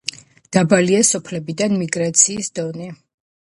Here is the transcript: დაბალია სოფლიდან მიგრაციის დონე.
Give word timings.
დაბალია 0.57 1.03
სოფლიდან 1.11 1.77
მიგრაციის 1.85 2.53
დონე. 2.61 2.93